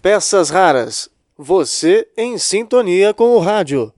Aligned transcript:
Peças 0.00 0.50
raras. 0.50 1.10
Você 1.36 2.06
em 2.16 2.38
sintonia 2.38 3.12
com 3.12 3.34
o 3.34 3.40
rádio. 3.40 3.92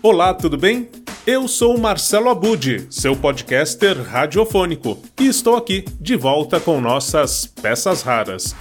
Olá, 0.00 0.32
tudo 0.32 0.56
bem? 0.56 0.88
Eu 1.26 1.48
sou 1.48 1.76
Marcelo 1.78 2.30
Abud, 2.30 2.86
seu 2.88 3.16
podcaster 3.16 4.00
radiofônico, 4.00 5.02
e 5.18 5.26
estou 5.26 5.56
aqui 5.56 5.84
de 6.00 6.14
volta 6.14 6.60
com 6.60 6.80
nossas 6.80 7.46
peças 7.46 8.02
raras. 8.02 8.54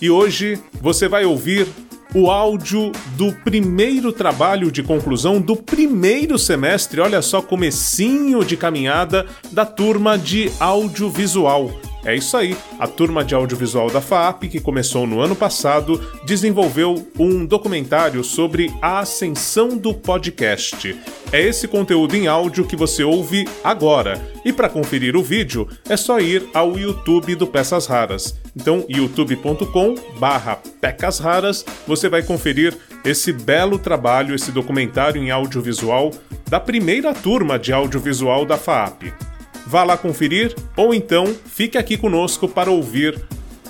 E 0.00 0.10
hoje 0.10 0.60
você 0.80 1.06
vai 1.06 1.24
ouvir 1.24 1.68
o 2.14 2.30
áudio 2.30 2.92
do 3.16 3.32
primeiro 3.32 4.12
trabalho 4.12 4.70
de 4.70 4.82
conclusão 4.82 5.40
do 5.40 5.56
primeiro 5.56 6.38
semestre, 6.38 7.00
olha 7.00 7.22
só, 7.22 7.40
comecinho 7.40 8.44
de 8.44 8.56
caminhada 8.56 9.26
da 9.50 9.64
turma 9.64 10.18
de 10.18 10.50
audiovisual. 10.60 11.70
É 12.04 12.14
isso 12.14 12.36
aí. 12.36 12.56
A 12.78 12.86
turma 12.86 13.24
de 13.24 13.34
audiovisual 13.34 13.90
da 13.90 14.00
FAP, 14.00 14.44
que 14.44 14.60
começou 14.60 15.06
no 15.06 15.20
ano 15.20 15.36
passado, 15.36 16.00
desenvolveu 16.24 17.06
um 17.18 17.46
documentário 17.46 18.24
sobre 18.24 18.72
a 18.82 18.98
ascensão 18.98 19.76
do 19.76 19.94
podcast. 19.94 20.98
É 21.32 21.40
esse 21.40 21.68
conteúdo 21.68 22.14
em 22.14 22.26
áudio 22.26 22.66
que 22.66 22.76
você 22.76 23.04
ouve 23.04 23.48
agora. 23.62 24.20
E 24.44 24.52
para 24.52 24.68
conferir 24.68 25.16
o 25.16 25.22
vídeo, 25.22 25.68
é 25.88 25.96
só 25.96 26.18
ir 26.18 26.44
ao 26.52 26.76
YouTube 26.78 27.36
do 27.36 27.46
Peças 27.46 27.86
Raras. 27.86 28.36
Então, 28.54 28.84
youtube.com/barra 28.88 30.58
Pecas 30.80 31.18
Raras, 31.18 31.64
você 31.86 32.08
vai 32.08 32.22
conferir 32.22 32.76
esse 33.04 33.32
belo 33.32 33.78
trabalho, 33.78 34.34
esse 34.34 34.50
documentário 34.52 35.22
em 35.22 35.30
audiovisual 35.30 36.10
da 36.48 36.60
primeira 36.60 37.14
turma 37.14 37.58
de 37.58 37.72
audiovisual 37.72 38.44
da 38.44 38.58
FAP. 38.58 39.31
Vá 39.72 39.84
lá 39.84 39.96
conferir 39.96 40.54
ou 40.76 40.92
então 40.92 41.34
fique 41.46 41.78
aqui 41.78 41.96
conosco 41.96 42.46
para 42.46 42.70
ouvir 42.70 43.18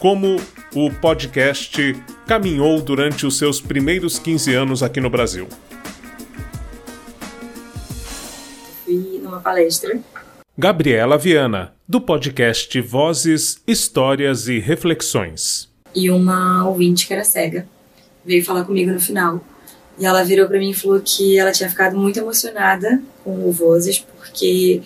como 0.00 0.34
o 0.74 0.90
podcast 0.90 1.94
caminhou 2.26 2.82
durante 2.82 3.24
os 3.24 3.38
seus 3.38 3.60
primeiros 3.60 4.18
15 4.18 4.52
anos 4.52 4.82
aqui 4.82 5.00
no 5.00 5.08
Brasil. 5.08 5.46
Fui 8.84 9.20
numa 9.22 9.38
palestra. 9.38 10.00
Gabriela 10.58 11.16
Viana, 11.16 11.72
do 11.86 12.00
podcast 12.00 12.80
Vozes, 12.80 13.62
Histórias 13.64 14.48
e 14.48 14.58
Reflexões. 14.58 15.68
E 15.94 16.10
uma 16.10 16.68
ouvinte 16.68 17.06
que 17.06 17.14
era 17.14 17.22
cega 17.22 17.64
veio 18.24 18.44
falar 18.44 18.64
comigo 18.64 18.90
no 18.90 18.98
final. 18.98 19.40
E 19.96 20.04
ela 20.04 20.24
virou 20.24 20.48
para 20.48 20.58
mim 20.58 20.70
e 20.70 20.74
falou 20.74 21.00
que 21.00 21.38
ela 21.38 21.52
tinha 21.52 21.70
ficado 21.70 21.96
muito 21.96 22.18
emocionada 22.18 23.00
com 23.22 23.48
o 23.48 23.52
Vozes 23.52 24.00
porque 24.00 24.82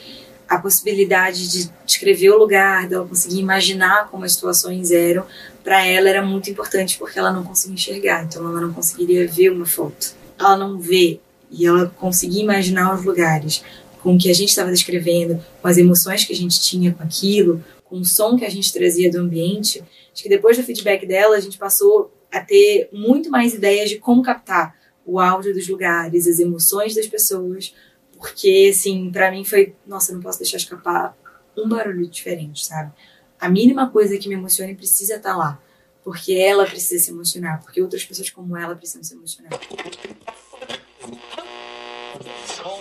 a 0.49 0.59
possibilidade 0.59 1.49
de 1.51 1.71
descrever 1.85 2.31
o 2.31 2.39
lugar, 2.39 2.89
dela 2.89 3.07
conseguir 3.07 3.41
imaginar 3.41 4.09
como 4.11 4.25
as 4.25 4.33
situações 4.33 4.91
eram, 4.91 5.25
para 5.65 5.85
ela 5.85 6.09
era 6.09 6.23
muito 6.23 6.49
importante 6.51 6.97
porque 6.99 7.19
ela 7.19 7.33
não 7.33 7.43
conseguia 7.43 7.75
enxergar, 7.75 8.25
então 8.25 8.49
ela 8.49 8.61
não 8.61 8.73
conseguiria 8.73 9.27
ver 9.27 9.51
uma 9.51 9.67
foto. 9.67 10.15
Ela 10.39 10.57
não 10.57 10.79
vê 10.79 11.19
e 11.51 11.67
ela 11.67 11.93
conseguia 11.99 12.43
imaginar 12.43 12.95
os 12.95 13.05
lugares 13.05 13.65
com 14.03 14.15
o 14.15 14.19
que 14.19 14.31
a 14.31 14.35
gente 14.35 14.51
estava 14.51 14.71
descrevendo, 14.71 15.43
com 15.61 15.67
as 15.67 15.77
emoções 15.77 16.25
que 16.25 16.33
a 16.33 16.37
gente 16.37 16.61
tinha 16.61 16.93
com 16.93 17.03
aquilo, 17.03 17.65
com 17.85 17.99
o 17.99 18.05
som 18.05 18.37
que 18.37 18.45
a 18.45 18.51
gente 18.51 18.73
trazia 18.73 19.11
do 19.11 19.19
ambiente. 19.19 19.83
Acho 20.13 20.23
que 20.23 20.29
depois 20.29 20.57
do 20.57 20.63
feedback 20.63 21.05
dela, 21.07 21.37
a 21.37 21.41
gente 21.41 21.59
passou 21.59 22.13
a 22.31 22.41
ter 22.41 22.89
muito 22.93 23.31
mais 23.31 23.55
ideias 23.55 23.89
de 23.89 23.99
como 23.99 24.23
captar 24.23 24.77
o 25.05 25.19
áudio 25.19 25.55
dos 25.55 25.69
lugares, 25.69 26.27
as 26.27 26.39
emoções 26.39 26.95
das 26.95 27.07
pessoas, 27.07 27.75
porque, 28.19 28.71
assim, 28.73 29.11
para 29.11 29.31
mim 29.31 29.45
foi, 29.45 29.75
nossa, 29.87 30.13
não 30.13 30.21
posso 30.21 30.39
deixar 30.39 30.57
escapar 30.57 31.17
um 31.57 31.69
barulho 31.69 32.07
diferente, 32.07 32.65
sabe? 32.65 32.93
A 33.39 33.49
mínima 33.49 33.91
coisa 33.91 34.19
que 34.19 34.29
me 34.29 34.35
emocione 34.35 34.75
precisa 34.75 35.17
estar 35.17 35.31
tá 35.31 35.37
lá. 35.37 35.61
Porque 36.03 36.35
ela 36.35 36.65
precisa 36.65 37.05
se 37.05 37.11
emocionar, 37.11 37.61
porque 37.63 37.83
outras 37.83 38.05
pessoas 38.05 38.31
como 38.31 38.57
ela 38.57 38.77
precisam 38.77 39.03
se 39.03 39.15
emocionar. 39.15 39.51
Sou 42.47 42.81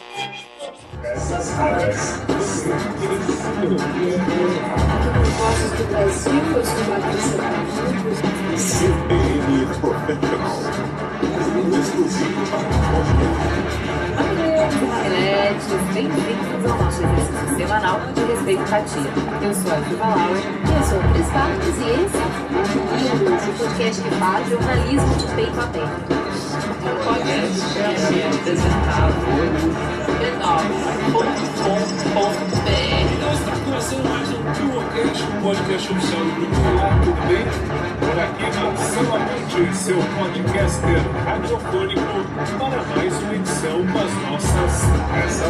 bem-vindos 15.95 16.69
ao 16.69 16.77
nosso 16.77 17.01
exercício 17.01 17.55
semanal 17.55 18.01
de 18.13 18.19
respeito 18.25 18.59
e 18.59 18.65
empatia. 18.65 19.11
Eu 19.41 19.53
sou 19.53 19.71
a 19.71 19.75
Viva 19.79 20.03
Lauer. 20.03 20.43
Eu 20.43 20.83
sou 20.83 20.99
a 20.99 21.03
Cris 21.13 21.29
Barros 21.31 21.63
e 21.63 21.87
esse 22.03 22.17
é 22.17 22.19
o 22.19 22.35
o 23.47 23.57
podcast 23.57 24.01
que 24.01 24.09
faz 24.15 24.49
jornalismo 24.49 25.15
de 25.15 25.25
peito 25.35 25.57
a 25.57 25.67
peito. 25.67 25.87
O 26.83 26.95
podcast 27.05 28.19
é 28.19 28.27
apresentado 28.27 29.23
b9.com.br 30.19 31.55
Então 33.15 33.31
está 33.31 33.53
começando 33.63 34.05
mais 34.09 34.27
um 34.29 34.43
Piwocast, 34.51 35.23
um 35.23 35.41
podcast 35.41 35.91
oficial 35.93 36.21
do 36.25 36.31
Grupo 36.35 36.59
Olá, 36.71 36.89
tudo 37.05 37.21
bem? 37.27 37.45
Por 38.01 38.19
aqui, 38.19 38.47
Marcelo 38.59 39.15
Amante, 39.15 39.75
seu 39.77 39.95
podcaster 39.95 40.99
radiofônico, 41.25 42.15
para 42.59 42.83
mais 42.83 43.13
uma 43.21 43.35
edição 43.35 43.79
das 43.85 44.11
nossas 44.29 44.74
raras. 45.15 45.41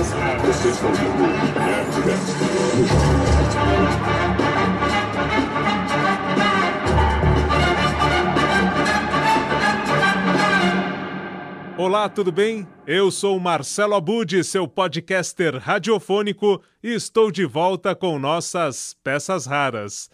Olá, 11.77 12.09
tudo 12.09 12.31
bem? 12.31 12.67
Eu 12.87 13.11
sou 13.11 13.39
Marcelo 13.39 13.95
Abud, 13.95 14.43
seu 14.43 14.67
podcaster 14.67 15.57
radiofônico, 15.57 16.61
e 16.81 16.93
estou 16.93 17.31
de 17.31 17.45
volta 17.45 17.93
com 17.95 18.17
nossas 18.17 18.95
peças 19.03 19.45
raras. 19.45 20.09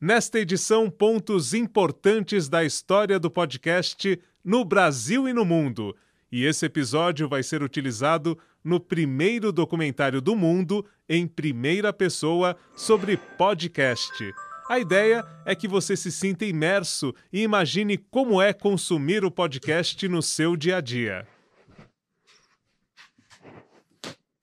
Nesta 0.00 0.38
edição, 0.38 0.90
pontos 0.90 1.54
importantes 1.54 2.48
da 2.48 2.64
história 2.64 3.18
do 3.18 3.30
podcast 3.30 4.20
no 4.44 4.64
Brasil 4.64 5.28
e 5.28 5.32
no 5.32 5.44
mundo. 5.44 5.94
E 6.36 6.44
esse 6.46 6.66
episódio 6.66 7.28
vai 7.28 7.44
ser 7.44 7.62
utilizado 7.62 8.36
no 8.64 8.80
primeiro 8.80 9.52
documentário 9.52 10.20
do 10.20 10.34
mundo 10.34 10.84
em 11.08 11.28
primeira 11.28 11.92
pessoa 11.92 12.56
sobre 12.74 13.16
podcast. 13.16 14.34
A 14.68 14.80
ideia 14.80 15.24
é 15.46 15.54
que 15.54 15.68
você 15.68 15.96
se 15.96 16.10
sinta 16.10 16.44
imerso 16.44 17.14
e 17.32 17.42
imagine 17.42 17.96
como 17.96 18.42
é 18.42 18.52
consumir 18.52 19.24
o 19.24 19.30
podcast 19.30 20.08
no 20.08 20.20
seu 20.20 20.56
dia 20.56 20.78
a 20.78 20.80
dia. 20.80 21.24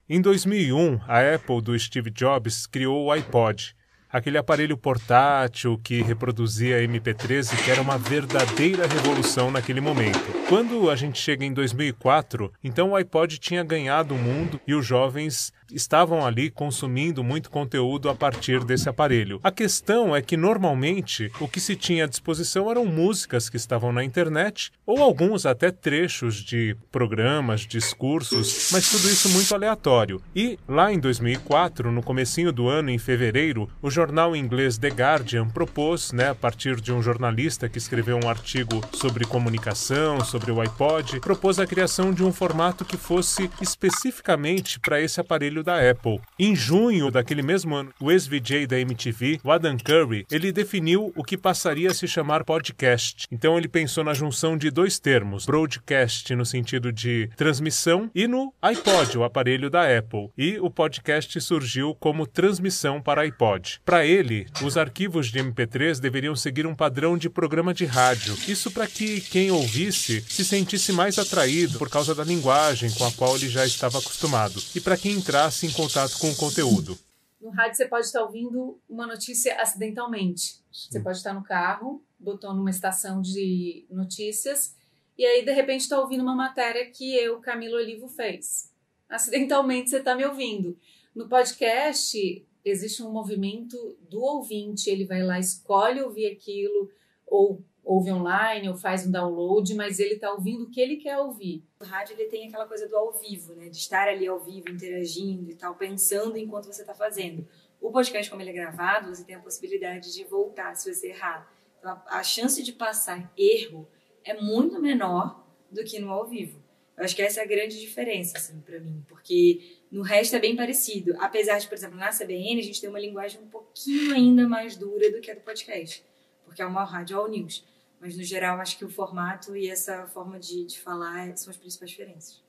Em 0.08 0.18
2001, 0.18 0.98
a 1.06 1.34
Apple 1.34 1.60
do 1.60 1.78
Steve 1.78 2.10
Jobs 2.10 2.66
criou 2.66 3.04
o 3.04 3.12
iPod, 3.12 3.76
aquele 4.12 4.36
aparelho 4.36 4.76
portátil 4.76 5.80
que 5.82 6.02
reproduzia 6.02 6.86
MP3 6.86 7.54
e 7.54 7.62
que 7.62 7.70
era 7.70 7.80
uma 7.80 7.96
verdadeira 7.96 8.86
revolução 8.86 9.50
naquele 9.50 9.80
momento. 9.80 10.20
Quando 10.48 10.90
a 10.90 10.96
gente 10.96 11.18
chega 11.18 11.44
em 11.44 11.52
2004, 11.52 12.52
então 12.62 12.90
o 12.90 12.96
iPod 12.96 13.38
tinha 13.38 13.64
ganhado 13.64 14.14
o 14.14 14.18
mundo 14.18 14.60
e 14.66 14.74
os 14.74 14.84
jovens 14.84 15.52
estavam 15.74 16.24
ali 16.24 16.50
consumindo 16.50 17.22
muito 17.22 17.50
conteúdo 17.50 18.08
a 18.08 18.14
partir 18.14 18.64
desse 18.64 18.88
aparelho. 18.88 19.40
A 19.42 19.50
questão 19.50 20.14
é 20.14 20.22
que 20.22 20.36
normalmente 20.36 21.30
o 21.40 21.48
que 21.48 21.60
se 21.60 21.76
tinha 21.76 22.04
à 22.04 22.08
disposição 22.08 22.70
eram 22.70 22.84
músicas 22.84 23.48
que 23.48 23.56
estavam 23.56 23.92
na 23.92 24.04
internet 24.04 24.72
ou 24.86 25.02
alguns 25.02 25.46
até 25.46 25.70
trechos 25.70 26.36
de 26.36 26.76
programas, 26.90 27.62
discursos, 27.62 28.70
mas 28.72 28.90
tudo 28.90 29.08
isso 29.08 29.28
muito 29.30 29.54
aleatório. 29.54 30.22
E 30.34 30.58
lá 30.68 30.92
em 30.92 30.98
2004, 30.98 31.90
no 31.90 32.02
comecinho 32.02 32.52
do 32.52 32.68
ano, 32.68 32.90
em 32.90 32.98
fevereiro, 32.98 33.68
o 33.80 33.90
jornal 33.90 34.36
inglês 34.36 34.78
The 34.78 34.88
Guardian 34.88 35.48
propôs, 35.48 36.12
né, 36.12 36.30
a 36.30 36.34
partir 36.34 36.80
de 36.80 36.92
um 36.92 37.02
jornalista 37.02 37.68
que 37.68 37.78
escreveu 37.78 38.18
um 38.22 38.28
artigo 38.28 38.80
sobre 38.92 39.24
comunicação, 39.24 40.24
sobre 40.24 40.50
o 40.50 40.60
iPod, 40.60 41.20
propôs 41.20 41.58
a 41.58 41.66
criação 41.66 42.12
de 42.12 42.24
um 42.24 42.32
formato 42.32 42.84
que 42.84 42.96
fosse 42.96 43.50
especificamente 43.60 44.80
para 44.80 45.00
esse 45.00 45.20
aparelho 45.20 45.61
da 45.62 45.90
Apple. 45.90 46.20
Em 46.38 46.54
junho 46.54 47.10
daquele 47.10 47.42
mesmo 47.42 47.74
ano, 47.74 47.92
o 48.00 48.10
ex-VJ 48.10 48.66
da 48.66 48.78
MTV, 48.78 49.40
o 49.42 49.50
Adam 49.50 49.76
Curry, 49.76 50.26
ele 50.30 50.52
definiu 50.52 51.12
o 51.16 51.22
que 51.22 51.36
passaria 51.36 51.90
a 51.90 51.94
se 51.94 52.06
chamar 52.08 52.44
podcast. 52.44 53.26
Então 53.30 53.56
ele 53.56 53.68
pensou 53.68 54.04
na 54.04 54.14
junção 54.14 54.56
de 54.56 54.70
dois 54.70 54.98
termos, 54.98 55.46
broadcast 55.46 56.34
no 56.34 56.44
sentido 56.44 56.92
de 56.92 57.28
transmissão 57.36 58.10
e 58.14 58.26
no 58.26 58.52
iPod, 58.60 59.18
o 59.18 59.24
aparelho 59.24 59.70
da 59.70 59.82
Apple. 59.98 60.30
E 60.36 60.58
o 60.58 60.70
podcast 60.70 61.40
surgiu 61.40 61.94
como 61.94 62.26
transmissão 62.26 63.00
para 63.00 63.22
iPod. 63.22 63.80
Para 63.84 64.04
ele, 64.04 64.46
os 64.62 64.76
arquivos 64.76 65.28
de 65.28 65.38
MP3 65.38 66.00
deveriam 66.00 66.34
seguir 66.34 66.66
um 66.66 66.74
padrão 66.74 67.16
de 67.16 67.28
programa 67.28 67.72
de 67.74 67.84
rádio. 67.84 68.36
Isso 68.48 68.70
para 68.70 68.86
que 68.86 69.20
quem 69.20 69.50
ouvisse 69.50 70.24
se 70.28 70.44
sentisse 70.44 70.92
mais 70.92 71.18
atraído 71.18 71.78
por 71.78 71.88
causa 71.88 72.14
da 72.14 72.24
linguagem 72.24 72.90
com 72.92 73.04
a 73.04 73.12
qual 73.12 73.36
ele 73.36 73.48
já 73.48 73.64
estava 73.64 73.98
acostumado 73.98 74.62
e 74.74 74.80
para 74.80 74.96
quem 74.96 75.12
entrasse 75.12 75.51
em 75.62 75.72
contato 75.72 76.18
com 76.18 76.30
o 76.30 76.36
conteúdo. 76.36 76.98
No 77.40 77.50
rádio 77.50 77.76
você 77.76 77.86
pode 77.86 78.06
estar 78.06 78.22
ouvindo 78.22 78.80
uma 78.88 79.06
notícia 79.06 79.60
acidentalmente. 79.60 80.62
Você 80.70 81.00
pode 81.00 81.18
estar 81.18 81.34
no 81.34 81.42
carro, 81.42 82.02
botou 82.18 82.54
numa 82.54 82.70
estação 82.70 83.20
de 83.20 83.84
notícias 83.90 84.76
e 85.18 85.24
aí 85.24 85.44
de 85.44 85.52
repente 85.52 85.82
está 85.82 86.00
ouvindo 86.00 86.22
uma 86.22 86.34
matéria 86.34 86.88
que 86.90 87.14
eu, 87.16 87.40
Camilo 87.40 87.76
Olivo, 87.76 88.08
fez. 88.08 88.70
Acidentalmente 89.08 89.90
você 89.90 89.98
está 89.98 90.14
me 90.14 90.24
ouvindo. 90.24 90.78
No 91.14 91.28
podcast 91.28 92.46
existe 92.64 93.02
um 93.02 93.10
movimento 93.10 93.98
do 94.08 94.22
ouvinte, 94.22 94.88
ele 94.88 95.04
vai 95.04 95.22
lá, 95.22 95.38
escolhe 95.38 96.00
ouvir 96.00 96.26
aquilo, 96.26 96.90
ou 97.26 97.62
ouve 97.84 98.12
online, 98.12 98.68
ou 98.68 98.76
faz 98.76 99.06
um 99.06 99.10
download, 99.10 99.74
mas 99.74 99.98
ele 99.98 100.14
está 100.14 100.32
ouvindo 100.32 100.64
o 100.64 100.70
que 100.70 100.80
ele 100.80 100.96
quer 100.96 101.18
ouvir. 101.18 101.64
O 101.80 101.84
rádio 101.84 102.14
ele 102.14 102.28
tem 102.28 102.46
aquela 102.46 102.66
coisa 102.66 102.88
do 102.88 102.96
ao 102.96 103.12
vivo, 103.12 103.54
né? 103.54 103.68
De 103.68 103.76
estar 103.76 104.08
ali 104.08 104.26
ao 104.26 104.38
vivo, 104.38 104.70
interagindo 104.70 105.50
e 105.50 105.54
tal, 105.54 105.74
pensando 105.74 106.36
enquanto 106.36 106.66
você 106.66 106.82
está 106.82 106.94
fazendo. 106.94 107.46
O 107.80 107.90
podcast, 107.90 108.30
como 108.30 108.40
ele 108.42 108.50
é 108.50 108.54
gravado, 108.54 109.14
você 109.14 109.24
tem 109.24 109.34
a 109.34 109.40
possibilidade 109.40 110.12
de 110.14 110.24
voltar 110.24 110.74
se 110.76 110.92
você 110.92 111.08
errar. 111.08 111.50
Então, 111.78 111.90
a, 112.06 112.18
a 112.18 112.22
chance 112.22 112.62
de 112.62 112.72
passar 112.72 113.32
erro 113.36 113.88
é 114.24 114.40
muito 114.40 114.80
menor 114.80 115.44
do 115.70 115.82
que 115.82 115.98
no 115.98 116.10
ao 116.10 116.28
vivo. 116.28 116.62
Eu 116.96 117.04
acho 117.04 117.16
que 117.16 117.22
essa 117.22 117.40
é 117.40 117.42
a 117.42 117.46
grande 117.46 117.80
diferença, 117.80 118.36
assim, 118.36 118.60
para 118.60 118.78
mim, 118.78 119.02
porque 119.08 119.80
no 119.90 120.02
resto 120.02 120.36
é 120.36 120.38
bem 120.38 120.54
parecido. 120.54 121.14
Apesar 121.18 121.58
de, 121.58 121.66
por 121.66 121.74
exemplo, 121.74 121.96
na 121.96 122.10
CBN 122.10 122.60
a 122.60 122.62
gente 122.62 122.80
tem 122.80 122.88
uma 122.88 123.00
linguagem 123.00 123.40
um 123.40 123.48
pouquinho 123.48 124.14
ainda 124.14 124.46
mais 124.46 124.76
dura 124.76 125.10
do 125.10 125.20
que 125.20 125.30
a 125.30 125.34
do 125.34 125.40
podcast, 125.40 126.04
porque 126.44 126.62
é 126.62 126.66
uma 126.66 126.84
rádio 126.84 127.18
all 127.18 127.28
news. 127.28 127.64
Mas, 128.02 128.16
no 128.16 128.24
geral, 128.24 128.58
acho 128.58 128.76
que 128.76 128.84
o 128.84 128.88
formato 128.88 129.56
e 129.56 129.70
essa 129.70 130.08
forma 130.08 130.36
de, 130.36 130.64
de 130.64 130.80
falar 130.80 131.36
são 131.36 131.52
as 131.52 131.56
principais 131.56 131.88
diferenças. 131.88 132.42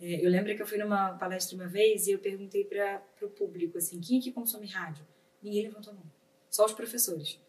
É, 0.00 0.24
eu 0.24 0.30
lembro 0.30 0.54
que 0.54 0.62
eu 0.62 0.66
fui 0.68 0.78
numa 0.78 1.14
palestra 1.14 1.56
uma 1.56 1.66
vez 1.66 2.06
e 2.06 2.12
eu 2.12 2.18
perguntei 2.20 2.64
para 2.64 3.02
o 3.20 3.28
público, 3.28 3.76
assim, 3.76 4.00
quem 4.00 4.18
é 4.18 4.22
que 4.22 4.30
consome 4.30 4.68
rádio? 4.68 5.04
Ninguém 5.42 5.64
levantou 5.64 5.92
a 5.92 5.96
mão. 5.96 6.04
Só 6.48 6.64
os 6.64 6.72
professores. 6.72 7.40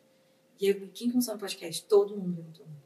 E 0.60 0.68
eu, 0.68 0.90
quem 0.92 1.12
consome 1.12 1.40
podcast? 1.40 1.86
Todo 1.86 2.18
mundo 2.18 2.36
levantou 2.36 2.66
a 2.66 2.68
mão. 2.68 2.78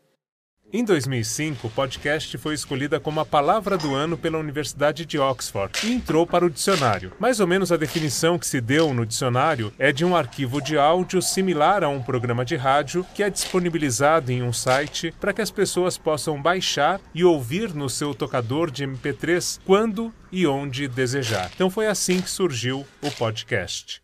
Em 0.71 0.83
2005, 0.83 1.65
o 1.65 1.69
podcast 1.71 2.37
foi 2.37 2.53
escolhida 2.53 2.99
como 2.99 3.19
a 3.19 3.25
palavra 3.25 3.75
do 3.75 3.95
ano 3.95 4.15
pela 4.15 4.37
Universidade 4.37 5.03
de 5.03 5.17
Oxford 5.17 5.71
e 5.83 5.91
entrou 5.91 6.27
para 6.27 6.45
o 6.45 6.49
dicionário. 6.49 7.11
Mais 7.19 7.39
ou 7.39 7.47
menos 7.47 7.71
a 7.71 7.77
definição 7.77 8.37
que 8.37 8.45
se 8.45 8.61
deu 8.61 8.93
no 8.93 9.03
dicionário 9.03 9.73
é 9.79 9.91
de 9.91 10.05
um 10.05 10.15
arquivo 10.15 10.61
de 10.61 10.77
áudio 10.77 11.23
similar 11.23 11.83
a 11.83 11.89
um 11.89 12.03
programa 12.03 12.45
de 12.45 12.55
rádio 12.55 13.03
que 13.15 13.23
é 13.23 13.31
disponibilizado 13.31 14.31
em 14.31 14.43
um 14.43 14.53
site 14.53 15.11
para 15.19 15.33
que 15.33 15.41
as 15.41 15.49
pessoas 15.49 15.97
possam 15.97 16.39
baixar 16.39 17.01
e 17.15 17.23
ouvir 17.23 17.73
no 17.73 17.89
seu 17.89 18.13
tocador 18.13 18.69
de 18.69 18.85
MP3 18.85 19.59
quando 19.65 20.13
e 20.31 20.45
onde 20.45 20.87
desejar. 20.87 21.49
Então 21.55 21.71
foi 21.71 21.87
assim 21.87 22.21
que 22.21 22.29
surgiu 22.29 22.85
o 23.01 23.09
podcast. 23.09 24.03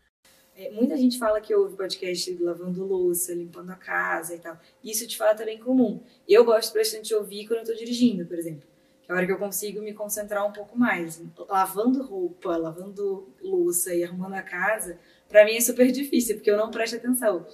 É, 0.58 0.70
muita 0.70 0.96
gente 0.96 1.18
fala 1.18 1.38
que 1.38 1.54
ouve 1.54 1.76
podcast 1.76 2.34
lavando 2.42 2.82
louça, 2.82 3.34
limpando 3.34 3.70
a 3.70 3.74
casa 3.76 4.34
e 4.34 4.38
tal. 4.38 4.58
Isso 4.82 5.06
de 5.06 5.14
fato 5.14 5.42
é 5.42 5.44
bem 5.44 5.58
comum. 5.58 6.00
Eu 6.26 6.46
gosto 6.46 6.72
bastante 6.72 7.08
de 7.08 7.14
ouvir 7.14 7.46
quando 7.46 7.58
eu 7.58 7.62
estou 7.64 7.76
dirigindo, 7.76 8.24
por 8.24 8.38
exemplo. 8.38 8.66
Que 9.02 9.12
é 9.12 9.14
a 9.14 9.18
hora 9.18 9.26
que 9.26 9.32
eu 9.32 9.38
consigo 9.38 9.82
me 9.82 9.92
concentrar 9.92 10.46
um 10.46 10.52
pouco 10.52 10.78
mais. 10.78 11.22
Lavando 11.46 12.02
roupa, 12.02 12.56
lavando 12.56 13.28
louça 13.42 13.94
e 13.94 14.02
arrumando 14.02 14.32
a 14.32 14.42
casa, 14.42 14.98
para 15.28 15.44
mim 15.44 15.56
é 15.56 15.60
super 15.60 15.92
difícil, 15.92 16.36
porque 16.36 16.50
eu 16.50 16.56
não 16.56 16.70
presto 16.70 16.96
atenção. 16.96 17.46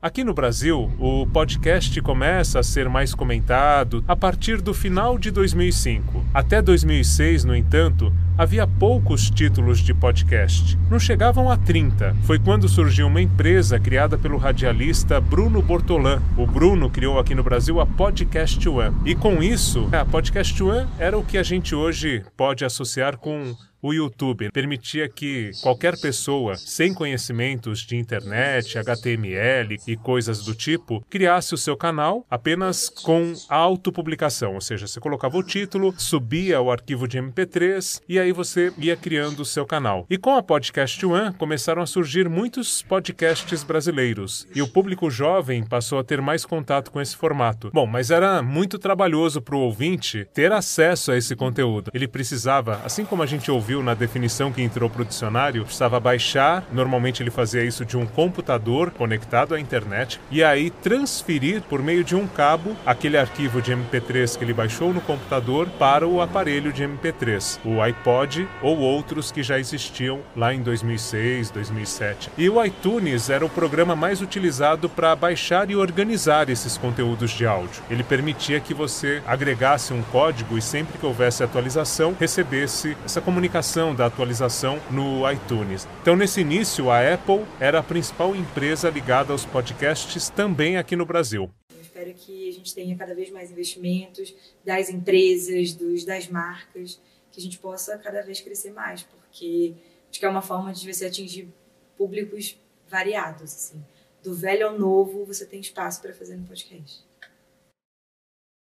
Aqui 0.00 0.22
no 0.22 0.32
Brasil, 0.32 0.92
o 0.96 1.26
podcast 1.26 2.00
começa 2.02 2.60
a 2.60 2.62
ser 2.62 2.88
mais 2.88 3.12
comentado 3.12 4.04
a 4.06 4.14
partir 4.14 4.62
do 4.62 4.72
final 4.72 5.18
de 5.18 5.32
2005. 5.32 6.24
Até 6.32 6.62
2006, 6.62 7.42
no 7.42 7.56
entanto, 7.56 8.12
havia 8.38 8.64
poucos 8.64 9.28
títulos 9.28 9.80
de 9.80 9.92
podcast. 9.92 10.78
Não 10.88 11.00
chegavam 11.00 11.50
a 11.50 11.56
30. 11.56 12.14
Foi 12.22 12.38
quando 12.38 12.68
surgiu 12.68 13.08
uma 13.08 13.20
empresa 13.20 13.80
criada 13.80 14.16
pelo 14.16 14.38
radialista 14.38 15.20
Bruno 15.20 15.60
Bortolan. 15.60 16.22
O 16.36 16.46
Bruno 16.46 16.88
criou 16.88 17.18
aqui 17.18 17.34
no 17.34 17.42
Brasil 17.42 17.80
a 17.80 17.84
Podcast 17.84 18.68
One. 18.68 18.96
E 19.04 19.16
com 19.16 19.42
isso, 19.42 19.88
a 19.90 20.04
Podcast 20.04 20.62
One 20.62 20.86
era 21.00 21.18
o 21.18 21.24
que 21.24 21.36
a 21.36 21.42
gente 21.42 21.74
hoje 21.74 22.24
pode 22.36 22.64
associar 22.64 23.16
com 23.18 23.52
o 23.80 23.92
YouTube 23.92 24.50
permitia 24.50 25.08
que 25.08 25.50
qualquer 25.62 25.98
pessoa 26.00 26.56
sem 26.56 26.92
conhecimentos 26.92 27.80
de 27.80 27.96
internet, 27.96 28.78
HTML 28.78 29.76
e 29.86 29.96
coisas 29.96 30.44
do 30.44 30.54
tipo 30.54 31.04
criasse 31.08 31.54
o 31.54 31.58
seu 31.58 31.76
canal 31.76 32.26
apenas 32.30 32.88
com 32.88 33.32
autopublicação, 33.48 34.54
ou 34.54 34.60
seja, 34.60 34.86
você 34.86 35.00
colocava 35.00 35.36
o 35.36 35.42
título, 35.42 35.94
subia 35.96 36.60
o 36.60 36.70
arquivo 36.70 37.06
de 37.06 37.18
MP3 37.18 38.02
e 38.08 38.18
aí 38.18 38.32
você 38.32 38.72
ia 38.78 38.96
criando 38.96 39.40
o 39.40 39.44
seu 39.44 39.64
canal. 39.64 40.06
E 40.10 40.18
com 40.18 40.34
a 40.34 40.42
Podcast 40.42 41.04
One 41.04 41.34
começaram 41.34 41.82
a 41.82 41.86
surgir 41.86 42.28
muitos 42.28 42.82
podcasts 42.82 43.62
brasileiros 43.62 44.46
e 44.54 44.62
o 44.62 44.68
público 44.68 45.10
jovem 45.10 45.64
passou 45.64 45.98
a 45.98 46.04
ter 46.04 46.20
mais 46.20 46.44
contato 46.44 46.90
com 46.90 47.00
esse 47.00 47.16
formato. 47.16 47.70
Bom, 47.72 47.86
mas 47.86 48.10
era 48.10 48.42
muito 48.42 48.78
trabalhoso 48.78 49.40
para 49.40 49.56
o 49.56 49.60
ouvinte 49.60 50.26
ter 50.32 50.52
acesso 50.52 51.12
a 51.12 51.16
esse 51.16 51.36
conteúdo. 51.36 51.90
Ele 51.94 52.08
precisava, 52.08 52.80
assim 52.84 53.04
como 53.04 53.22
a 53.22 53.26
gente 53.26 53.50
ouviu 53.50 53.67
viu 53.68 53.82
na 53.82 53.92
definição 53.92 54.50
que 54.50 54.62
entrou 54.62 54.88
para 54.88 55.02
o 55.02 55.04
dicionário, 55.04 55.62
precisava 55.62 56.00
baixar, 56.00 56.64
normalmente 56.72 57.22
ele 57.22 57.30
fazia 57.30 57.62
isso 57.62 57.84
de 57.84 57.98
um 57.98 58.06
computador 58.06 58.90
conectado 58.90 59.54
à 59.54 59.60
internet, 59.60 60.18
e 60.30 60.42
aí 60.42 60.70
transferir 60.70 61.60
por 61.60 61.82
meio 61.82 62.02
de 62.02 62.16
um 62.16 62.26
cabo 62.26 62.74
aquele 62.86 63.18
arquivo 63.18 63.60
de 63.60 63.72
MP3 63.72 64.38
que 64.38 64.42
ele 64.42 64.54
baixou 64.54 64.94
no 64.94 65.02
computador 65.02 65.68
para 65.78 66.08
o 66.08 66.22
aparelho 66.22 66.72
de 66.72 66.82
MP3, 66.82 67.58
o 67.62 67.82
iPod 67.82 68.48
ou 68.62 68.78
outros 68.78 69.30
que 69.30 69.42
já 69.42 69.58
existiam 69.58 70.20
lá 70.34 70.54
em 70.54 70.62
2006, 70.62 71.50
2007. 71.50 72.30
E 72.38 72.48
o 72.48 72.64
iTunes 72.64 73.28
era 73.28 73.44
o 73.44 73.50
programa 73.50 73.94
mais 73.94 74.22
utilizado 74.22 74.88
para 74.88 75.14
baixar 75.14 75.70
e 75.70 75.76
organizar 75.76 76.48
esses 76.48 76.78
conteúdos 76.78 77.32
de 77.32 77.44
áudio. 77.44 77.82
Ele 77.90 78.02
permitia 78.02 78.60
que 78.60 78.72
você 78.72 79.22
agregasse 79.26 79.92
um 79.92 80.00
código 80.04 80.56
e 80.56 80.62
sempre 80.62 80.96
que 80.96 81.04
houvesse 81.04 81.44
atualização, 81.44 82.16
recebesse 82.18 82.96
essa 83.04 83.20
comunicação 83.20 83.57
da 83.94 84.06
atualização 84.06 84.80
no 84.90 85.30
iTunes. 85.30 85.86
Então, 86.00 86.14
nesse 86.14 86.40
início, 86.40 86.90
a 86.90 87.14
Apple 87.14 87.44
era 87.58 87.80
a 87.80 87.82
principal 87.82 88.36
empresa 88.36 88.88
ligada 88.88 89.32
aos 89.32 89.44
podcasts 89.44 90.28
também 90.28 90.76
aqui 90.76 90.94
no 90.94 91.04
Brasil. 91.04 91.50
Eu 91.74 91.80
espero 91.80 92.14
que 92.14 92.48
a 92.48 92.52
gente 92.52 92.74
tenha 92.74 92.96
cada 92.96 93.14
vez 93.14 93.30
mais 93.30 93.50
investimentos 93.50 94.34
das 94.64 94.88
empresas, 94.88 95.74
dos, 95.74 96.04
das 96.04 96.28
marcas, 96.28 97.00
que 97.32 97.40
a 97.40 97.42
gente 97.42 97.58
possa 97.58 97.98
cada 97.98 98.22
vez 98.22 98.40
crescer 98.40 98.72
mais, 98.72 99.02
porque 99.02 99.74
acho 100.10 100.20
que 100.20 100.24
é 100.24 100.28
uma 100.28 100.42
forma 100.42 100.72
de 100.72 100.92
você 100.92 101.06
atingir 101.06 101.48
públicos 101.96 102.56
variados. 102.88 103.52
Assim. 103.52 103.84
Do 104.22 104.34
velho 104.34 104.68
ao 104.68 104.78
novo, 104.78 105.24
você 105.24 105.44
tem 105.44 105.60
espaço 105.60 106.00
para 106.00 106.12
fazer 106.12 106.36
no 106.36 106.46
podcast. 106.46 107.07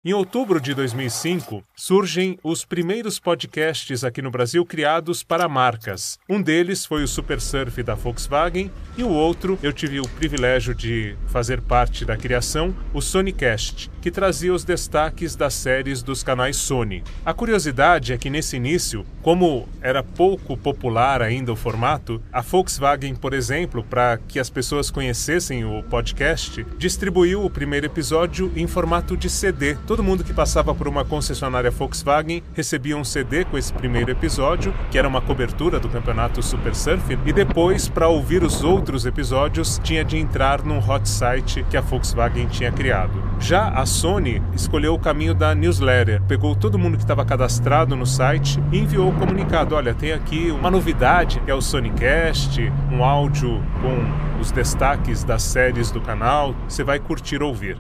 Em 0.06 0.12
outubro 0.12 0.60
de 0.60 0.74
2005, 0.74 1.64
surgem 1.74 2.38
os 2.44 2.66
primeiros 2.66 3.20
podcasts 3.20 4.04
aqui 4.04 4.22
no 4.22 4.30
Brasil 4.30 4.66
criados 4.66 5.24
para 5.24 5.48
marcas. 5.48 6.20
Um 6.28 6.42
deles 6.42 6.86
foi 6.86 7.04
o 7.04 7.08
Super 7.08 7.40
Surf 7.40 7.82
da 7.82 7.96
Volkswagen 7.96 8.70
e 8.98 9.04
o 9.04 9.08
outro 9.08 9.58
eu 9.64 9.72
tive 9.72 10.02
o 10.02 10.10
privilégio 10.10 10.76
de 10.76 11.16
fazer 11.28 11.62
parte 11.62 12.04
da 12.04 12.18
criação, 12.18 12.76
o 12.94 13.00
Sonicast, 13.00 13.90
que 14.02 14.12
trazia 14.12 14.54
os 14.54 14.66
destaques 14.66 15.38
das 15.38 15.54
séries 15.54 16.04
dos 16.04 16.22
canais 16.22 16.58
Sony. 16.58 17.02
A 17.26 17.34
curiosidade 17.34 18.12
é 18.12 18.18
que 18.18 18.30
nesse 18.30 18.58
início, 18.58 19.06
como 19.22 19.70
era 19.82 20.04
pouco 20.04 20.58
popular 20.58 21.22
ainda 21.22 21.54
o 21.54 21.56
formato, 21.56 22.22
a 22.30 22.42
Volkswagen, 22.42 23.16
por 23.16 23.34
exemplo, 23.34 23.82
para 23.82 24.18
que 24.18 24.38
as 24.38 24.50
pessoas 24.50 24.92
conhecessem 24.92 25.64
o 25.64 25.82
podcast, 25.84 26.62
distribuiu 26.78 27.46
o 27.46 27.50
primeiro 27.50 27.86
episódio 27.86 28.52
em 28.54 28.68
formato 28.68 29.16
de 29.16 29.30
CD 29.30 29.78
Todo 29.94 30.02
mundo 30.02 30.24
que 30.24 30.34
passava 30.34 30.74
por 30.74 30.88
uma 30.88 31.06
concessionária 31.06 31.70
Volkswagen 31.70 32.42
recebia 32.56 32.98
um 32.98 33.04
CD 33.04 33.46
com 33.46 33.60
esse 33.60 33.72
primeiro 33.72 34.10
episódio, 34.10 34.74
que 34.90 34.98
era 34.98 35.08
uma 35.08 35.22
cobertura 35.22 35.80
do 35.80 35.88
campeonato 35.88 36.42
Super 36.42 36.74
Surf, 36.74 37.16
e 37.24 37.32
depois, 37.32 37.88
para 37.88 38.08
ouvir 38.08 38.42
os 38.42 38.64
outros 38.64 39.06
episódios, 39.06 39.80
tinha 39.84 40.04
de 40.04 40.18
entrar 40.18 40.64
num 40.64 40.80
hot 40.80 41.08
site 41.08 41.64
que 41.70 41.78
a 41.78 41.82
Volkswagen 41.82 42.48
tinha 42.48 42.72
criado. 42.72 43.24
Já 43.40 43.70
a 43.70 43.86
Sony 43.86 44.42
escolheu 44.56 44.96
o 44.96 45.00
caminho 45.00 45.36
da 45.36 45.54
newsletter, 45.54 46.24
pegou 46.24 46.56
todo 46.56 46.80
mundo 46.80 46.98
que 46.98 47.04
estava 47.04 47.24
cadastrado 47.24 47.96
no 47.96 48.08
site 48.08 48.60
e 48.72 48.80
enviou 48.80 49.10
o 49.10 49.16
comunicado: 49.20 49.76
olha, 49.76 49.94
tem 49.94 50.12
aqui 50.12 50.50
uma 50.50 50.72
novidade 50.72 51.40
que 51.42 51.52
é 51.52 51.54
o 51.54 51.62
Sonicast, 51.62 52.60
um 52.92 53.04
áudio 53.04 53.62
com 53.80 54.42
os 54.42 54.52
destaques 54.52 55.24
das 55.24 55.44
séries 55.44 55.92
do 55.92 56.02
canal, 56.02 56.56
você 56.68 56.84
vai 56.84 56.98
curtir 56.98 57.44
ouvir 57.44 57.78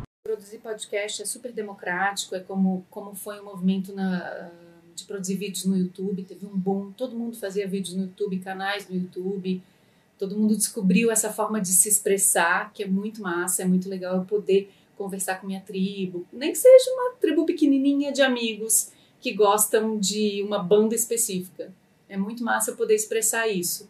podcast 0.63 1.21
é 1.21 1.25
super 1.25 1.51
democrático, 1.51 2.33
é 2.35 2.39
como, 2.39 2.85
como 2.89 3.13
foi 3.13 3.39
o 3.39 3.45
movimento 3.45 3.93
na, 3.93 4.49
de 4.95 5.03
produzir 5.03 5.35
vídeos 5.35 5.65
no 5.65 5.77
YouTube, 5.77 6.23
teve 6.23 6.45
um 6.45 6.57
boom, 6.57 6.91
todo 6.93 7.15
mundo 7.15 7.37
fazia 7.37 7.67
vídeos 7.67 7.95
no 7.95 8.03
YouTube, 8.03 8.39
canais 8.39 8.87
no 8.89 8.95
YouTube, 8.95 9.61
todo 10.17 10.37
mundo 10.37 10.55
descobriu 10.55 11.11
essa 11.11 11.31
forma 11.31 11.59
de 11.59 11.67
se 11.67 11.89
expressar, 11.89 12.71
que 12.73 12.83
é 12.83 12.87
muito 12.87 13.21
massa, 13.21 13.63
é 13.63 13.65
muito 13.65 13.89
legal 13.89 14.15
eu 14.15 14.25
poder 14.25 14.71
conversar 14.97 15.41
com 15.41 15.47
minha 15.47 15.61
tribo, 15.61 16.25
nem 16.31 16.51
que 16.51 16.57
seja 16.57 16.91
uma 16.91 17.15
tribo 17.19 17.45
pequenininha 17.45 18.11
de 18.11 18.21
amigos, 18.21 18.91
que 19.19 19.33
gostam 19.33 19.99
de 19.99 20.43
uma 20.43 20.59
banda 20.59 20.95
específica. 20.95 21.73
É 22.09 22.17
muito 22.17 22.43
massa 22.43 22.71
eu 22.71 22.75
poder 22.75 22.95
expressar 22.95 23.47
isso. 23.47 23.89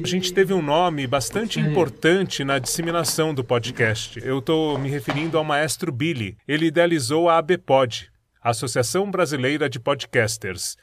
A 0.00 0.06
gente 0.06 0.32
teve 0.32 0.54
um 0.54 0.62
nome 0.62 1.06
bastante 1.06 1.60
importante 1.60 2.42
na 2.44 2.58
disseminação 2.58 3.34
do 3.34 3.44
podcast. 3.44 4.18
Eu 4.24 4.38
estou 4.38 4.78
me 4.78 4.88
referindo 4.88 5.36
ao 5.36 5.44
maestro 5.44 5.92
Billy. 5.92 6.38
Ele 6.48 6.66
idealizou 6.66 7.28
a 7.28 7.36
ABPOD, 7.36 8.10
a 8.42 8.50
Associação 8.50 9.10
Brasileira 9.10 9.68
de 9.68 9.78
Podcasters. 9.78 10.78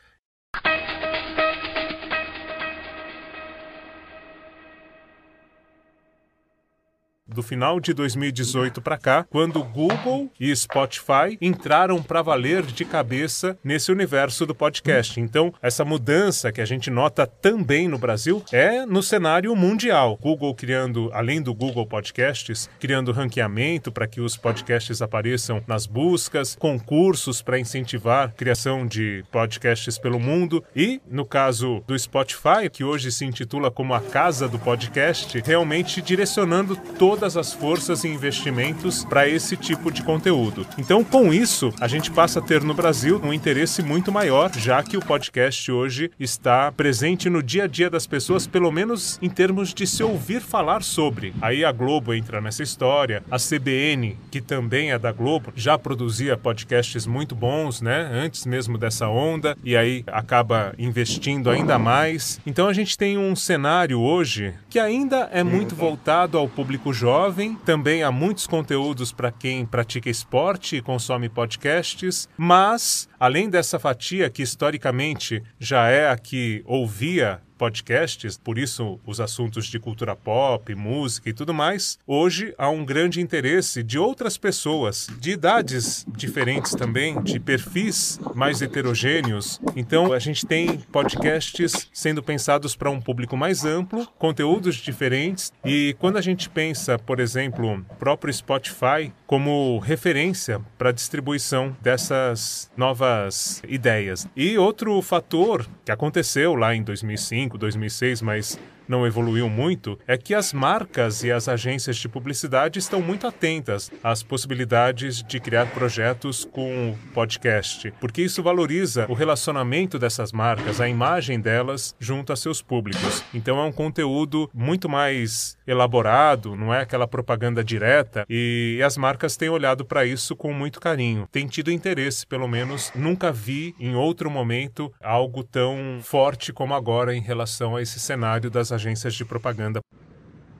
Do 7.33 7.41
final 7.41 7.79
de 7.79 7.93
2018 7.93 8.81
para 8.81 8.97
cá, 8.97 9.25
quando 9.29 9.63
Google 9.63 10.31
e 10.39 10.55
Spotify 10.55 11.37
entraram 11.41 12.01
para 12.01 12.21
valer 12.21 12.63
de 12.63 12.85
cabeça 12.85 13.57
nesse 13.63 13.91
universo 13.91 14.45
do 14.45 14.55
podcast. 14.55 15.19
Então, 15.19 15.53
essa 15.61 15.85
mudança 15.85 16.51
que 16.51 16.61
a 16.61 16.65
gente 16.65 16.89
nota 16.89 17.25
também 17.25 17.87
no 17.87 17.97
Brasil 17.97 18.43
é 18.51 18.85
no 18.85 19.03
cenário 19.03 19.55
mundial. 19.55 20.17
Google 20.21 20.53
criando, 20.55 21.09
além 21.13 21.41
do 21.41 21.53
Google 21.53 21.85
Podcasts, 21.85 22.69
criando 22.79 23.11
ranqueamento 23.11 23.91
para 23.91 24.07
que 24.07 24.21
os 24.21 24.35
podcasts 24.35 25.01
apareçam 25.01 25.61
nas 25.67 25.85
buscas, 25.85 26.55
concursos 26.55 27.41
para 27.41 27.59
incentivar 27.59 28.29
a 28.29 28.31
criação 28.31 28.85
de 28.85 29.23
podcasts 29.31 29.97
pelo 29.97 30.19
mundo 30.19 30.63
e, 30.75 31.01
no 31.09 31.25
caso 31.25 31.83
do 31.87 31.97
Spotify, 31.97 32.69
que 32.71 32.83
hoje 32.83 33.11
se 33.11 33.25
intitula 33.25 33.69
como 33.69 33.93
a 33.93 34.01
casa 34.01 34.47
do 34.47 34.59
podcast, 34.59 35.41
realmente 35.45 36.01
direcionando 36.01 36.75
toda 36.97 37.18
todas 37.19 37.35
as 37.35 37.51
forças 37.51 38.05
e 38.05 38.07
investimentos 38.07 39.03
para 39.03 39.27
esse 39.27 39.57
tipo 39.57 39.91
de 39.91 40.01
conteúdo. 40.03 40.65
Então, 40.77 41.03
com 41.03 41.33
isso, 41.33 41.73
a 41.77 41.85
gente 41.85 42.09
passa 42.09 42.39
a 42.39 42.41
ter 42.41 42.63
no 42.63 42.73
Brasil 42.73 43.19
um 43.21 43.33
interesse 43.33 43.83
muito 43.83 44.09
maior, 44.09 44.49
já 44.55 44.81
que 44.81 44.95
o 44.95 45.01
podcast 45.01 45.69
hoje 45.69 46.09
está 46.17 46.71
presente 46.71 47.29
no 47.29 47.43
dia 47.43 47.65
a 47.65 47.67
dia 47.67 47.89
das 47.89 48.07
pessoas, 48.07 48.47
pelo 48.47 48.71
menos 48.71 49.19
em 49.21 49.29
termos 49.29 49.73
de 49.73 49.85
se 49.85 50.01
ouvir 50.01 50.39
falar 50.39 50.81
sobre. 50.81 51.33
Aí 51.41 51.65
a 51.65 51.73
Globo 51.73 52.13
entra 52.13 52.39
nessa 52.39 52.63
história, 52.63 53.21
a 53.29 53.35
CBN, 53.35 54.15
que 54.31 54.39
também 54.39 54.93
é 54.93 54.97
da 54.97 55.11
Globo, 55.11 55.51
já 55.57 55.77
produzia 55.77 56.37
podcasts 56.37 57.05
muito 57.05 57.35
bons, 57.35 57.81
né? 57.81 58.09
Antes 58.13 58.45
mesmo 58.45 58.77
dessa 58.77 59.09
onda, 59.09 59.57
e 59.61 59.75
aí 59.75 60.05
acaba 60.07 60.73
investindo 60.79 61.49
ainda 61.49 61.77
mais. 61.77 62.39
Então 62.47 62.69
a 62.69 62.73
gente 62.73 62.97
tem 62.97 63.17
um 63.17 63.35
cenário 63.35 63.99
hoje 63.99 64.53
que 64.69 64.79
ainda 64.79 65.29
é 65.33 65.43
muito 65.43 65.75
voltado 65.75 66.37
ao 66.37 66.47
público 66.47 66.93
jovem 66.93 67.08
jovem. 67.09 67.55
Também 67.65 68.03
há 68.03 68.11
muitos 68.11 68.45
conteúdos 68.45 69.11
para 69.11 69.31
quem 69.31 69.65
pratica 69.65 70.11
esporte 70.11 70.75
e 70.75 70.81
consome 70.81 71.27
podcasts, 71.27 72.29
mas 72.37 73.09
além 73.19 73.49
dessa 73.49 73.79
fatia 73.79 74.29
que 74.29 74.43
historicamente 74.43 75.41
já 75.59 75.87
é 75.87 76.07
a 76.07 76.15
que 76.15 76.61
ouvia 76.67 77.41
podcasts, 77.59 78.37
por 78.37 78.57
isso 78.57 79.01
os 79.05 79.19
assuntos 79.19 79.65
de 79.65 79.77
cultura 79.77 80.15
pop, 80.15 80.73
música 80.73 81.29
e 81.29 81.33
tudo 81.33 81.53
mais, 81.53 81.99
hoje 82.07 82.55
há 82.57 82.69
um 82.69 82.85
grande 82.85 83.19
interesse 83.19 83.83
de 83.83 83.99
outras 83.99 84.37
pessoas, 84.37 85.09
de 85.19 85.31
idades 85.31 86.05
diferentes 86.07 86.73
também, 86.73 87.21
de 87.21 87.37
perfis 87.37 88.17
mais 88.33 88.61
heterogêneos. 88.61 89.59
Então 89.75 90.13
a 90.13 90.19
gente 90.19 90.45
tem 90.45 90.77
podcasts 90.77 91.89
sendo 91.91 92.23
pensados 92.23 92.77
para 92.77 92.89
um 92.89 93.01
público 93.01 93.35
mais 93.35 93.65
amplo, 93.65 94.07
conteúdos 94.17 94.77
diferentes, 94.77 95.51
e 95.65 95.93
quando 95.99 96.15
a 96.17 96.21
gente 96.21 96.49
pensa, 96.49 96.97
por 96.97 97.19
exemplo, 97.19 97.85
próprio 97.99 98.33
Spotify 98.33 99.11
como 99.29 99.77
referência 99.77 100.59
para 100.75 100.89
a 100.89 100.91
distribuição 100.91 101.77
dessas 101.79 102.71
novas 102.75 103.61
ideias. 103.67 104.27
E 104.35 104.57
outro 104.57 104.99
fator 105.03 105.67
que 105.85 105.91
aconteceu 105.91 106.55
lá 106.55 106.73
em 106.73 106.81
2005, 106.81 107.29
2005, 107.29 107.57
2006, 107.59 108.21
mas 108.23 108.59
não 108.89 109.05
evoluiu 109.05 109.47
muito 109.47 109.99
é 110.07 110.17
que 110.17 110.33
as 110.33 110.51
marcas 110.51 111.23
e 111.23 111.31
as 111.31 111.47
agências 111.47 111.95
de 111.95 112.09
publicidade 112.09 112.79
estão 112.79 113.01
muito 113.01 113.27
atentas 113.27 113.91
às 114.03 114.23
possibilidades 114.23 115.21
de 115.21 115.39
criar 115.39 115.67
projetos 115.67 116.43
com 116.43 116.95
podcast, 117.13 117.93
porque 118.01 118.23
isso 118.23 118.41
valoriza 118.41 119.05
o 119.07 119.13
relacionamento 119.13 119.99
dessas 119.99 120.31
marcas, 120.31 120.81
a 120.81 120.89
imagem 120.89 121.39
delas 121.39 121.95
junto 121.99 122.33
a 122.33 122.35
seus 122.35 122.63
públicos. 122.63 123.23
Então 123.31 123.59
é 123.59 123.63
um 123.63 123.71
conteúdo 123.71 124.49
muito 124.53 124.89
mais 124.89 125.55
elaborado, 125.67 126.55
não 126.55 126.73
é 126.73 126.81
aquela 126.81 127.07
propaganda 127.07 127.63
direta, 127.63 128.25
e 128.27 128.81
as 128.83 128.97
marcas 128.97 129.37
têm 129.37 129.49
olhado 129.49 129.85
para 129.85 130.03
isso 130.03 130.35
com 130.35 130.51
muito 130.51 130.79
carinho. 130.79 131.27
Tem 131.31 131.45
tido 131.45 131.71
interesse, 131.71 132.25
pelo 132.25 132.47
menos 132.47 132.91
nunca 132.95 133.31
vi 133.31 133.75
em 133.79 133.93
outro 133.93 134.31
momento 134.31 134.91
algo 134.99 135.43
tão 135.43 135.99
forte 136.01 136.51
como 136.51 136.73
agora 136.73 137.15
em 137.15 137.21
relação 137.21 137.75
a 137.75 137.81
esse 137.83 137.99
cenário 137.99 138.49
das 138.49 138.71
agências 138.71 138.78
de 138.81 139.25
propaganda. 139.25 139.81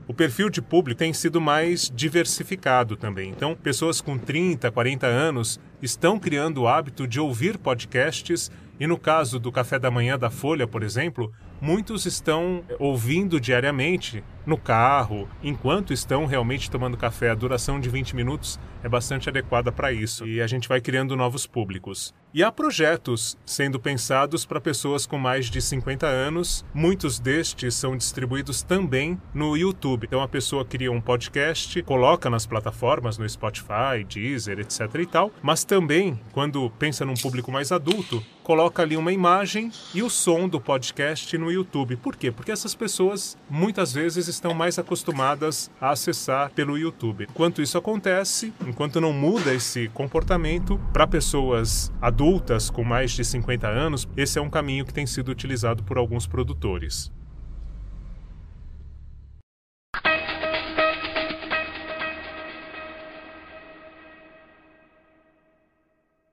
O 0.07 0.13
perfil 0.13 0.49
de 0.49 0.61
público 0.61 0.97
tem 0.97 1.13
sido 1.13 1.39
mais 1.39 1.91
diversificado 1.93 2.95
também. 2.97 3.29
Então, 3.29 3.55
pessoas 3.55 4.01
com 4.01 4.17
30, 4.17 4.71
40 4.71 5.05
anos 5.05 5.59
estão 5.81 6.19
criando 6.19 6.63
o 6.63 6.67
hábito 6.67 7.07
de 7.07 7.19
ouvir 7.19 7.57
podcasts 7.57 8.49
e 8.79 8.87
no 8.87 8.97
caso 8.97 9.39
do 9.39 9.51
café 9.51 9.77
da 9.77 9.91
manhã 9.91 10.17
da 10.17 10.29
Folha, 10.29 10.65
por 10.65 10.81
exemplo, 10.81 11.31
muitos 11.61 12.05
estão 12.05 12.63
ouvindo 12.79 13.39
diariamente 13.39 14.23
no 14.45 14.57
carro, 14.57 15.27
enquanto 15.43 15.93
estão 15.93 16.25
realmente 16.25 16.69
tomando 16.69 16.97
café. 16.97 17.29
A 17.29 17.35
duração 17.35 17.79
de 17.79 17.89
20 17.89 18.15
minutos 18.15 18.59
é 18.83 18.89
bastante 18.89 19.29
adequada 19.29 19.71
para 19.71 19.91
isso 19.91 20.25
e 20.27 20.41
a 20.41 20.47
gente 20.47 20.67
vai 20.67 20.81
criando 20.81 21.15
novos 21.15 21.45
públicos. 21.45 22.13
E 22.31 22.43
há 22.43 22.51
projetos 22.51 23.35
sendo 23.43 23.79
pensados 23.79 24.45
para 24.45 24.61
pessoas 24.61 25.07
com 25.07 25.17
mais 25.17 25.47
de 25.47 25.59
50 25.59 26.05
anos. 26.05 26.63
Muitos 26.73 27.19
destes 27.19 27.73
são 27.73 27.97
distribuídos 27.97 28.61
também 28.61 29.19
no 29.33 29.57
YouTube. 29.57 30.05
Então 30.05 30.21
a 30.21 30.27
pessoa 30.27 30.63
cria 30.63 30.91
um 30.91 31.01
podcast, 31.01 31.81
coloca 31.81 32.29
nas 32.29 32.45
plataformas, 32.45 33.17
no 33.17 33.27
Spotify, 33.27 34.03
Deezer, 34.07 34.59
etc 34.59 34.95
e 34.99 35.05
tal, 35.07 35.31
mas 35.41 35.63
também, 35.63 36.19
quando 36.31 36.69
pensa 36.77 37.03
num 37.03 37.15
público 37.15 37.51
mais 37.51 37.71
adulto, 37.71 38.23
coloca 38.43 38.81
ali 38.83 38.95
uma 38.95 39.11
imagem 39.11 39.71
e 39.93 40.01
o 40.03 40.09
som 40.09 40.47
do 40.47 40.59
podcast 40.59 41.37
no 41.37 41.51
YouTube. 41.51 41.95
Por 41.97 42.15
quê? 42.15 42.31
Porque 42.31 42.51
essas 42.51 42.75
pessoas 42.75 43.37
muitas 43.49 43.93
vezes 43.93 44.27
estão 44.39 44.53
mais 44.53 44.79
acostumadas 44.79 45.69
a 45.81 45.89
acessar 45.89 46.49
pelo 46.51 46.77
YouTube. 46.77 47.27
Enquanto 47.29 47.61
isso 47.61 47.77
acontece, 47.77 48.53
enquanto 48.65 49.01
não 49.01 49.11
muda 49.11 49.53
esse 49.53 49.89
comportamento, 49.89 50.79
para 50.93 51.05
pessoas 51.05 51.91
adultas 52.01 52.69
com 52.69 52.83
mais 52.83 53.11
de 53.11 53.25
50 53.25 53.67
anos, 53.67 54.07
esse 54.15 54.39
é 54.39 54.41
um 54.41 54.49
caminho 54.49 54.85
que 54.85 54.93
tem 54.93 55.05
sido 55.05 55.29
utilizado 55.29 55.83
por 55.83 55.97
alguns 55.97 56.25
produtores. 56.25 57.11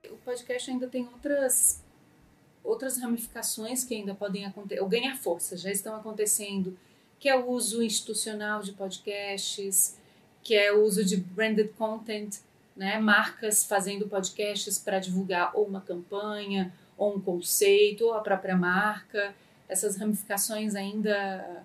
O 0.09 0.15
podcast 0.23 0.71
ainda 0.71 0.87
tem 0.87 1.05
outras 1.05 1.83
outras 2.63 2.97
ramificações 2.97 3.85
que 3.85 3.95
ainda 3.95 4.13
podem 4.13 4.45
acontecer, 4.45 4.81
ou 4.81 4.89
ganhar 4.89 5.15
força, 5.15 5.55
já 5.55 5.71
estão 5.71 5.95
acontecendo, 5.95 6.77
que 7.19 7.29
é 7.29 7.35
o 7.35 7.49
uso 7.49 7.81
institucional 7.81 8.61
de 8.61 8.73
podcasts, 8.73 9.97
que 10.43 10.55
é 10.55 10.71
o 10.71 10.83
uso 10.83 11.03
de 11.03 11.17
branded 11.17 11.69
content, 11.77 12.35
né? 12.75 12.99
marcas 12.99 13.63
fazendo 13.63 14.07
podcasts 14.07 14.77
para 14.77 14.99
divulgar 14.99 15.51
ou 15.55 15.65
uma 15.65 15.81
campanha, 15.81 16.73
ou 16.97 17.15
um 17.15 17.19
conceito, 17.19 18.05
ou 18.05 18.13
a 18.13 18.21
própria 18.21 18.55
marca. 18.55 19.35
Essas 19.67 19.97
ramificações 19.97 20.75
ainda 20.75 21.63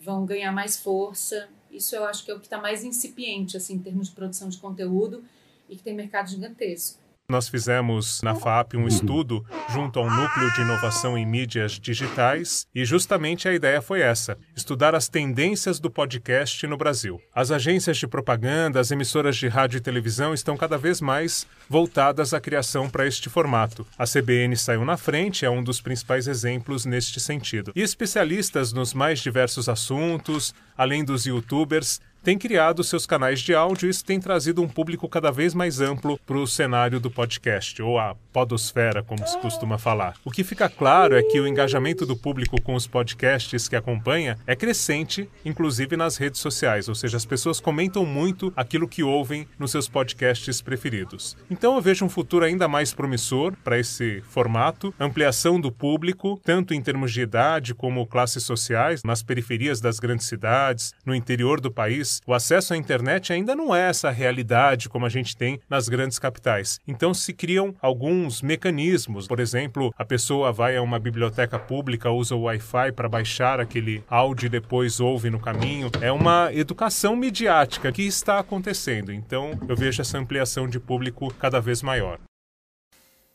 vão 0.00 0.24
ganhar 0.24 0.52
mais 0.52 0.76
força. 0.76 1.48
Isso 1.70 1.94
eu 1.94 2.04
acho 2.04 2.24
que 2.24 2.30
é 2.30 2.34
o 2.34 2.38
que 2.38 2.46
está 2.46 2.58
mais 2.58 2.84
incipiente 2.84 3.56
assim, 3.56 3.74
em 3.74 3.78
termos 3.78 4.08
de 4.08 4.14
produção 4.14 4.48
de 4.48 4.58
conteúdo 4.58 5.24
e 5.68 5.76
que 5.76 5.82
tem 5.82 5.94
mercado 5.94 6.28
gigantesco. 6.28 7.00
Nós 7.30 7.48
fizemos 7.48 8.20
na 8.22 8.34
FAP 8.34 8.74
um 8.74 8.88
estudo 8.88 9.46
junto 9.72 10.00
ao 10.00 10.10
Núcleo 10.10 10.52
de 10.52 10.62
Inovação 10.62 11.16
em 11.16 11.24
Mídias 11.24 11.78
Digitais 11.78 12.66
e 12.74 12.84
justamente 12.84 13.48
a 13.48 13.54
ideia 13.54 13.80
foi 13.80 14.00
essa: 14.00 14.36
estudar 14.56 14.96
as 14.96 15.08
tendências 15.08 15.78
do 15.78 15.88
podcast 15.88 16.66
no 16.66 16.76
Brasil. 16.76 17.22
As 17.32 17.52
agências 17.52 17.98
de 17.98 18.08
propaganda, 18.08 18.80
as 18.80 18.90
emissoras 18.90 19.36
de 19.36 19.46
rádio 19.46 19.78
e 19.78 19.80
televisão 19.80 20.34
estão 20.34 20.56
cada 20.56 20.76
vez 20.76 21.00
mais 21.00 21.46
voltadas 21.68 22.34
à 22.34 22.40
criação 22.40 22.90
para 22.90 23.06
este 23.06 23.28
formato. 23.28 23.86
A 23.96 24.04
CBN 24.06 24.56
saiu 24.56 24.84
na 24.84 24.96
frente, 24.96 25.46
é 25.46 25.50
um 25.50 25.62
dos 25.62 25.80
principais 25.80 26.26
exemplos 26.26 26.84
neste 26.84 27.20
sentido. 27.20 27.70
E 27.76 27.80
especialistas 27.80 28.72
nos 28.72 28.92
mais 28.92 29.20
diversos 29.20 29.68
assuntos, 29.68 30.52
além 30.76 31.04
dos 31.04 31.26
youtubers, 31.26 32.00
tem 32.22 32.38
criado 32.38 32.84
seus 32.84 33.06
canais 33.06 33.40
de 33.40 33.54
áudio 33.54 33.86
e 33.86 33.90
isso 33.90 34.04
tem 34.04 34.20
trazido 34.20 34.62
um 34.62 34.68
público 34.68 35.08
cada 35.08 35.30
vez 35.30 35.54
mais 35.54 35.80
amplo 35.80 36.18
para 36.26 36.36
o 36.36 36.46
cenário 36.46 37.00
do 37.00 37.10
podcast, 37.10 37.80
ou 37.82 37.98
a 37.98 38.14
podosfera, 38.32 39.02
como 39.02 39.26
se 39.26 39.38
costuma 39.38 39.78
falar. 39.78 40.14
O 40.24 40.30
que 40.30 40.44
fica 40.44 40.68
claro 40.68 41.16
é 41.16 41.22
que 41.22 41.40
o 41.40 41.46
engajamento 41.46 42.04
do 42.04 42.16
público 42.16 42.60
com 42.60 42.74
os 42.74 42.86
podcasts 42.86 43.68
que 43.68 43.76
acompanha 43.76 44.38
é 44.46 44.54
crescente, 44.54 45.28
inclusive 45.44 45.96
nas 45.96 46.16
redes 46.16 46.40
sociais, 46.40 46.88
ou 46.88 46.94
seja, 46.94 47.16
as 47.16 47.24
pessoas 47.24 47.58
comentam 47.60 48.04
muito 48.04 48.52
aquilo 48.54 48.88
que 48.88 49.02
ouvem 49.02 49.48
nos 49.58 49.70
seus 49.70 49.88
podcasts 49.88 50.60
preferidos. 50.60 51.36
Então 51.50 51.74
eu 51.74 51.80
vejo 51.80 52.04
um 52.04 52.08
futuro 52.08 52.44
ainda 52.44 52.68
mais 52.68 52.92
promissor 52.92 53.54
para 53.64 53.78
esse 53.78 54.20
formato, 54.22 54.94
ampliação 54.98 55.60
do 55.60 55.72
público, 55.72 56.40
tanto 56.44 56.74
em 56.74 56.82
termos 56.82 57.12
de 57.12 57.22
idade 57.22 57.74
como 57.74 58.06
classes 58.06 58.44
sociais, 58.44 59.02
nas 59.04 59.22
periferias 59.22 59.80
das 59.80 59.98
grandes 59.98 60.26
cidades, 60.26 60.92
no 61.04 61.14
interior 61.14 61.60
do 61.60 61.70
país. 61.70 62.09
O 62.26 62.34
acesso 62.34 62.74
à 62.74 62.76
internet 62.76 63.32
ainda 63.32 63.54
não 63.54 63.74
é 63.74 63.88
essa 63.88 64.10
realidade 64.10 64.88
como 64.88 65.06
a 65.06 65.08
gente 65.08 65.36
tem 65.36 65.60
nas 65.68 65.88
grandes 65.88 66.18
capitais. 66.18 66.78
Então 66.88 67.14
se 67.14 67.32
criam 67.32 67.74
alguns 67.80 68.42
mecanismos, 68.42 69.28
por 69.28 69.38
exemplo, 69.38 69.92
a 69.96 70.04
pessoa 70.04 70.52
vai 70.52 70.76
a 70.76 70.82
uma 70.82 70.98
biblioteca 70.98 71.58
pública, 71.58 72.10
usa 72.10 72.34
o 72.34 72.42
Wi-Fi 72.42 72.92
para 72.92 73.08
baixar 73.08 73.60
aquele 73.60 74.02
áudio 74.08 74.46
e 74.46 74.50
depois 74.50 74.98
ouve 75.00 75.30
no 75.30 75.38
caminho. 75.40 75.90
É 76.00 76.10
uma 76.10 76.52
educação 76.52 77.14
midiática 77.14 77.92
que 77.92 78.02
está 78.02 78.38
acontecendo. 78.38 79.12
Então 79.12 79.52
eu 79.68 79.76
vejo 79.76 80.02
essa 80.02 80.18
ampliação 80.18 80.68
de 80.68 80.80
público 80.80 81.32
cada 81.34 81.60
vez 81.60 81.82
maior. 81.82 82.18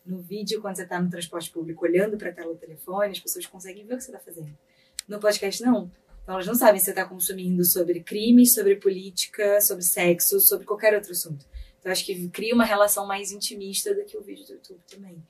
No 0.05 0.19
vídeo, 0.21 0.61
quando 0.61 0.75
você 0.75 0.83
está 0.83 1.01
no 1.01 1.09
transporte 1.09 1.49
público 1.49 1.83
olhando 1.83 2.15
para 2.15 2.29
a 2.29 2.33
tela 2.33 2.53
do 2.53 2.59
telefone, 2.59 3.11
as 3.11 3.19
pessoas 3.19 3.45
conseguem 3.47 3.85
ver 3.87 3.95
o 3.95 3.97
que 3.97 4.03
você 4.03 4.11
está 4.11 4.19
fazendo. 4.19 4.55
No 5.07 5.19
podcast, 5.19 5.63
não. 5.63 5.89
Então, 6.25 6.33
elas 6.33 6.47
não 6.47 6.55
sabem 6.55 6.79
se 6.79 6.85
você 6.85 6.89
está 6.91 7.05
consumindo 7.05 7.63
sobre 7.63 7.99
crimes, 7.99 8.55
sobre 8.55 8.77
política, 8.77 9.61
sobre 9.61 9.83
sexo, 9.83 10.39
sobre 10.39 10.65
qualquer 10.65 10.95
outro 10.95 11.11
assunto. 11.11 11.45
Então, 11.79 11.91
acho 11.91 12.03
que 12.03 12.27
cria 12.29 12.55
uma 12.55 12.65
relação 12.65 13.05
mais 13.05 13.31
intimista 13.31 13.93
do 13.93 14.03
que 14.03 14.17
o 14.17 14.23
vídeo 14.23 14.43
do 14.43 14.53
YouTube 14.53 14.81
também. 14.89 15.23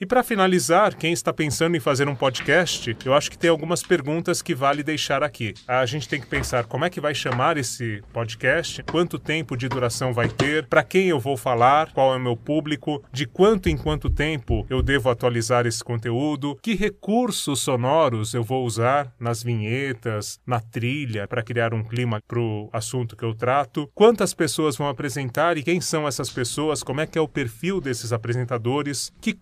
E 0.00 0.06
para 0.06 0.24
finalizar, 0.24 0.96
quem 0.96 1.12
está 1.12 1.32
pensando 1.32 1.76
em 1.76 1.80
fazer 1.80 2.08
um 2.08 2.14
podcast, 2.16 2.96
eu 3.04 3.14
acho 3.14 3.30
que 3.30 3.38
tem 3.38 3.48
algumas 3.48 3.84
perguntas 3.84 4.42
que 4.42 4.52
vale 4.52 4.82
deixar 4.82 5.22
aqui. 5.22 5.54
A 5.68 5.86
gente 5.86 6.08
tem 6.08 6.20
que 6.20 6.26
pensar 6.26 6.64
como 6.64 6.84
é 6.84 6.90
que 6.90 7.00
vai 7.00 7.14
chamar 7.14 7.56
esse 7.56 8.02
podcast, 8.12 8.82
quanto 8.82 9.16
tempo 9.16 9.56
de 9.56 9.68
duração 9.68 10.12
vai 10.12 10.28
ter, 10.28 10.66
para 10.66 10.82
quem 10.82 11.08
eu 11.08 11.20
vou 11.20 11.36
falar, 11.36 11.92
qual 11.92 12.14
é 12.14 12.16
o 12.16 12.20
meu 12.20 12.36
público, 12.36 13.00
de 13.12 13.26
quanto 13.26 13.68
em 13.68 13.76
quanto 13.76 14.10
tempo 14.10 14.66
eu 14.68 14.82
devo 14.82 15.08
atualizar 15.08 15.68
esse 15.68 15.84
conteúdo, 15.84 16.58
que 16.60 16.74
recursos 16.74 17.60
sonoros 17.60 18.34
eu 18.34 18.42
vou 18.42 18.64
usar 18.66 19.14
nas 19.20 19.40
vinhetas, 19.40 20.40
na 20.44 20.58
trilha, 20.58 21.28
para 21.28 21.44
criar 21.44 21.72
um 21.72 21.84
clima 21.84 22.18
para 22.26 22.40
o 22.40 22.68
assunto 22.72 23.16
que 23.16 23.24
eu 23.24 23.36
trato, 23.36 23.88
quantas 23.94 24.34
pessoas 24.34 24.76
vão 24.76 24.88
apresentar 24.88 25.56
e 25.56 25.62
quem 25.62 25.80
são 25.80 26.08
essas 26.08 26.28
pessoas, 26.28 26.82
como 26.82 27.00
é 27.00 27.06
que 27.06 27.16
é 27.16 27.20
o 27.20 27.28
perfil 27.28 27.80
desses 27.80 28.12
apresentadores, 28.12 29.12
que 29.20 29.32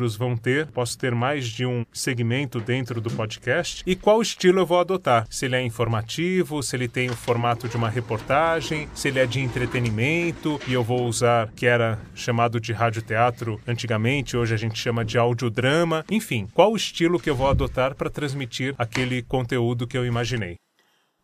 quadros 0.00 0.16
vão 0.16 0.36
ter, 0.36 0.66
posso 0.68 0.96
ter 0.96 1.14
mais 1.14 1.46
de 1.46 1.66
um 1.66 1.84
segmento 1.92 2.58
dentro 2.58 3.00
do 3.00 3.10
podcast 3.10 3.82
e 3.86 3.94
qual 3.94 4.22
estilo 4.22 4.60
eu 4.60 4.66
vou 4.66 4.80
adotar. 4.80 5.26
Se 5.28 5.44
ele 5.44 5.56
é 5.56 5.62
informativo, 5.62 6.62
se 6.62 6.74
ele 6.74 6.88
tem 6.88 7.10
o 7.10 7.16
formato 7.16 7.68
de 7.68 7.76
uma 7.76 7.88
reportagem, 7.88 8.88
se 8.94 9.08
ele 9.08 9.18
é 9.18 9.26
de 9.26 9.40
entretenimento 9.40 10.58
e 10.66 10.72
eu 10.72 10.82
vou 10.82 11.06
usar 11.06 11.50
que 11.52 11.66
era 11.66 11.98
chamado 12.14 12.58
de 12.58 12.72
radioteatro 12.72 13.60
antigamente, 13.68 14.36
hoje 14.36 14.54
a 14.54 14.56
gente 14.56 14.78
chama 14.78 15.04
de 15.04 15.18
audiodrama, 15.18 16.04
enfim, 16.10 16.48
qual 16.54 16.74
estilo 16.74 17.20
que 17.20 17.28
eu 17.28 17.36
vou 17.36 17.48
adotar 17.48 17.94
para 17.94 18.08
transmitir 18.08 18.74
aquele 18.78 19.22
conteúdo 19.22 19.86
que 19.86 19.98
eu 19.98 20.06
imaginei. 20.06 20.56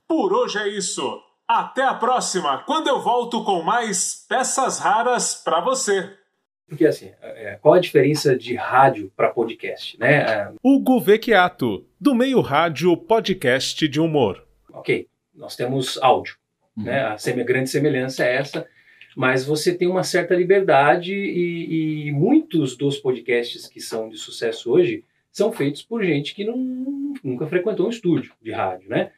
Por 0.07 0.33
hoje 0.33 0.59
é 0.59 0.69
isso. 0.69 1.19
Até 1.49 1.85
a 1.85 1.95
próxima, 1.95 2.59
quando 2.67 2.89
eu 2.89 3.01
volto 3.01 3.45
com 3.45 3.63
mais 3.63 4.27
peças 4.29 4.79
raras 4.79 5.35
para 5.35 5.61
você. 5.61 6.26
Porque 6.69 6.87
assim, 6.87 7.11
é, 7.23 7.59
qual 7.63 7.75
a 7.75 7.79
diferença 7.81 8.37
de 8.37 8.55
rádio 8.57 9.13
para 9.17 9.29
podcast, 9.31 9.99
né? 10.01 10.17
É, 10.23 10.53
Hugo 10.63 11.01
Vecchiato, 11.01 11.87
do 12.01 12.15
meio 12.15 12.41
rádio 12.41 12.97
podcast 12.97 13.87
de 13.87 14.01
humor. 14.01 14.45
ok, 14.73 15.07
nós 15.35 15.55
temos 15.55 15.97
áudio, 16.03 16.37
né? 16.77 17.03
A 17.05 17.19
seme- 17.19 17.45
grande 17.45 17.71
semelhança 17.71 18.25
é 18.25 18.37
essa, 18.37 18.67
mas 19.17 19.45
você 19.45 19.73
tem 19.75 19.87
uma 19.89 20.03
certa 20.03 20.35
liberdade 20.35 21.15
e, 21.15 22.07
e 22.09 22.13
muitos 22.13 22.77
dos 22.77 22.99
podcasts 22.99 23.67
que 23.69 23.81
são 23.81 24.09
de 24.09 24.17
sucesso 24.19 24.71
hoje 24.73 25.05
são 25.31 25.53
feitos 25.53 25.83
por 25.83 26.03
gente 26.03 26.35
que 26.35 26.45
não, 26.45 27.15
nunca 27.23 27.47
frequentou 27.47 27.87
um 27.87 27.91
estúdio 27.91 28.33
de 28.43 28.51
rádio, 28.53 28.89
né? 28.89 29.11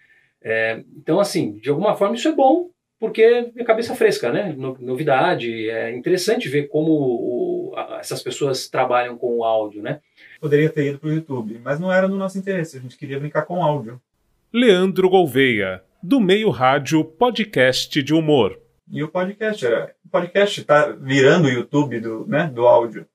É, 0.43 0.83
então, 0.97 1.19
assim, 1.19 1.53
de 1.59 1.69
alguma 1.71 1.95
forma 1.97 2.15
isso 2.15 2.29
é 2.29 2.33
bom, 2.33 2.69
porque 3.01 3.51
é 3.57 3.65
cabeça 3.65 3.95
fresca, 3.95 4.33
né? 4.33 4.55
No- 4.57 4.77
Novidade, 4.81 5.69
é 5.71 5.95
interessante 5.97 6.49
ver 6.49 6.69
como 6.69 6.91
o- 6.93 7.75
a- 7.77 7.99
essas 8.01 8.23
pessoas 8.23 8.69
trabalham 8.69 9.17
com 9.17 9.39
o 9.39 9.45
áudio, 9.45 9.83
né? 9.83 10.01
Poderia 10.41 10.69
ter 10.71 10.87
ido 10.89 10.99
para 10.99 11.09
o 11.09 11.13
YouTube, 11.13 11.61
mas 11.63 11.79
não 11.79 11.93
era 11.93 12.09
no 12.09 12.17
nosso 12.17 12.39
interesse, 12.39 12.77
a 12.77 12.81
gente 12.81 12.97
queria 12.97 13.19
brincar 13.21 13.43
com 13.43 13.63
áudio. 13.63 14.01
Leandro 14.53 15.09
Gouveia, 15.11 15.83
do 16.03 16.21
meio 16.21 16.51
rádio 16.51 17.05
podcast 17.05 18.03
de 18.03 18.15
humor. 18.15 18.59
E 18.91 19.03
o 19.03 19.09
podcast, 19.09 19.65
era- 19.67 19.95
o 20.05 20.09
podcast 20.09 20.61
está 20.61 20.89
virando 20.93 21.47
o 21.49 21.51
YouTube 21.51 22.01
do, 22.01 22.27
né, 22.27 22.51
do 22.53 22.67
áudio. 22.67 23.07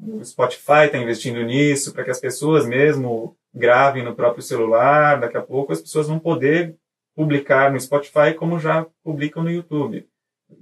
O 0.00 0.22
Spotify 0.24 0.84
está 0.86 0.98
investindo 0.98 1.42
nisso 1.42 1.92
para 1.92 2.04
que 2.04 2.10
as 2.10 2.20
pessoas 2.20 2.66
mesmo 2.66 3.34
gravem 3.52 4.04
no 4.04 4.14
próprio 4.14 4.42
celular. 4.42 5.18
Daqui 5.18 5.36
a 5.38 5.42
pouco 5.42 5.72
as 5.72 5.80
pessoas 5.80 6.06
vão 6.06 6.18
poder 6.18 6.76
publicar 7.16 7.72
no 7.72 7.80
Spotify 7.80 8.34
como 8.38 8.58
já 8.60 8.86
publicam 9.02 9.42
no 9.42 9.50
YouTube. 9.50 10.06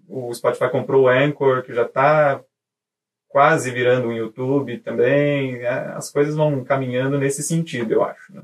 O 0.08 0.32
Spotify 0.32 0.70
comprou 0.70 1.02
o 1.02 1.08
Anchor, 1.08 1.62
que 1.64 1.74
já 1.74 1.82
está 1.82 2.40
quase 3.28 3.72
virando 3.72 4.08
um 4.08 4.12
YouTube 4.12 4.78
também. 4.78 5.56
É, 5.56 5.92
As 5.96 6.10
coisas 6.10 6.36
vão 6.36 6.62
caminhando 6.64 7.18
nesse 7.18 7.42
sentido, 7.42 7.92
eu 7.92 8.04
acho. 8.04 8.32
né? 8.32 8.42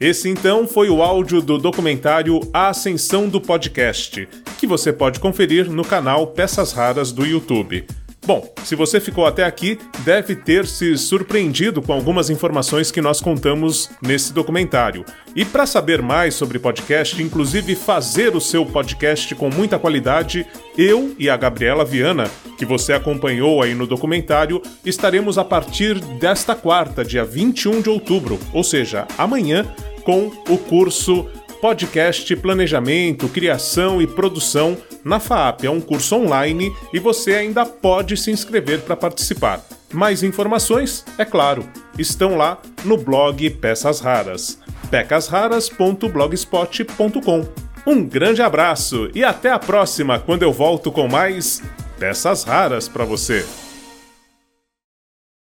Esse 0.00 0.28
então 0.28 0.66
foi 0.66 0.90
o 0.90 1.02
áudio 1.02 1.40
do 1.40 1.56
documentário 1.56 2.40
A 2.52 2.68
Ascensão 2.68 3.28
do 3.28 3.40
Podcast, 3.40 4.28
que 4.58 4.66
você 4.66 4.92
pode 4.92 5.18
conferir 5.20 5.70
no 5.70 5.84
canal 5.84 6.26
Peças 6.26 6.72
Raras 6.72 7.10
do 7.12 7.24
YouTube. 7.24 7.86
Bom, 8.26 8.50
se 8.64 8.74
você 8.74 9.00
ficou 9.00 9.26
até 9.26 9.44
aqui, 9.44 9.78
deve 9.98 10.34
ter 10.34 10.66
se 10.66 10.96
surpreendido 10.96 11.82
com 11.82 11.92
algumas 11.92 12.30
informações 12.30 12.90
que 12.90 13.02
nós 13.02 13.20
contamos 13.20 13.90
nesse 14.00 14.32
documentário. 14.32 15.04
E 15.36 15.44
para 15.44 15.66
saber 15.66 16.00
mais 16.00 16.34
sobre 16.34 16.58
podcast, 16.58 17.22
inclusive 17.22 17.76
fazer 17.76 18.34
o 18.34 18.40
seu 18.40 18.64
podcast 18.64 19.34
com 19.34 19.50
muita 19.50 19.78
qualidade, 19.78 20.46
eu 20.78 21.14
e 21.18 21.28
a 21.28 21.36
Gabriela 21.36 21.84
Viana, 21.84 22.30
que 22.56 22.64
você 22.64 22.94
acompanhou 22.94 23.62
aí 23.62 23.74
no 23.74 23.86
documentário, 23.86 24.62
estaremos 24.86 25.36
a 25.36 25.44
partir 25.44 26.00
desta 26.18 26.54
quarta, 26.54 27.04
dia 27.04 27.26
21 27.26 27.82
de 27.82 27.90
outubro, 27.90 28.40
ou 28.54 28.64
seja, 28.64 29.06
amanhã, 29.18 29.66
com 30.02 30.30
o 30.48 30.56
curso 30.56 31.26
Podcast 31.64 32.36
Planejamento, 32.36 33.26
Criação 33.26 34.02
e 34.02 34.06
Produção 34.06 34.76
na 35.02 35.18
FAAP. 35.18 35.64
É 35.64 35.70
um 35.70 35.80
curso 35.80 36.16
online 36.16 36.70
e 36.92 37.00
você 37.00 37.36
ainda 37.36 37.64
pode 37.64 38.18
se 38.18 38.30
inscrever 38.30 38.82
para 38.82 38.94
participar. 38.94 39.64
Mais 39.90 40.22
informações, 40.22 41.06
é 41.16 41.24
claro, 41.24 41.66
estão 41.98 42.36
lá 42.36 42.60
no 42.84 42.98
blog 42.98 43.48
Peças 43.48 44.00
Raras, 44.00 44.58
pecasraras.blogspot.com. 44.90 47.48
Um 47.86 48.04
grande 48.04 48.42
abraço 48.42 49.08
e 49.14 49.24
até 49.24 49.50
a 49.50 49.58
próxima, 49.58 50.18
quando 50.18 50.42
eu 50.42 50.52
volto 50.52 50.92
com 50.92 51.08
mais 51.08 51.62
peças 51.98 52.44
raras 52.44 52.88
para 52.88 53.06
você. 53.06 53.42